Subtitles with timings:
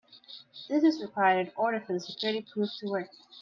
[0.67, 3.09] This is required in order for the security proof to work.